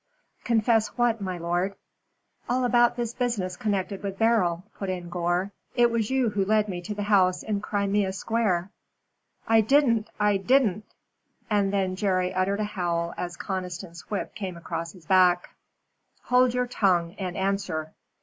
"Confess 0.43 0.87
what, 0.97 1.21
my 1.21 1.37
lord?" 1.37 1.75
"All 2.49 2.65
about 2.65 2.95
this 2.95 3.13
business 3.13 3.55
connected 3.55 4.01
with 4.01 4.17
Beryl," 4.17 4.63
put 4.79 4.89
in 4.89 5.09
Gore. 5.09 5.51
"It 5.75 5.91
was 5.91 6.09
you 6.09 6.31
who 6.31 6.43
led 6.43 6.67
me 6.67 6.81
to 6.81 6.95
the 6.95 7.03
house 7.03 7.43
in 7.43 7.61
Crimea 7.61 8.11
Square." 8.11 8.71
"I 9.47 9.61
didn't 9.61 10.09
I 10.19 10.37
didn't!" 10.37 10.85
And 11.51 11.71
then 11.71 11.95
Jerry 11.95 12.33
uttered 12.33 12.61
a 12.61 12.63
howl 12.63 13.13
as 13.15 13.37
Conniston's 13.37 14.09
whip 14.09 14.33
came 14.33 14.57
across 14.57 14.91
his 14.93 15.05
back. 15.05 15.53
"Hold 16.23 16.55
your 16.55 16.65
tongue 16.65 17.13
and 17.19 17.37
answer." 17.37 17.93